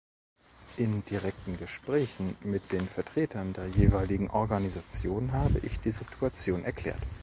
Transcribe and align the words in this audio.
In 0.77 1.05
direkten 1.05 1.59
Gesprächen 1.59 2.35
mit 2.43 2.71
den 2.71 2.87
Vertretern 2.87 3.53
der 3.53 3.67
jeweiligen 3.67 4.31
Organisation 4.31 5.31
habe 5.31 5.59
ich 5.61 5.79
die 5.79 5.91
Situation 5.91 6.63
erklärt. 6.65 7.01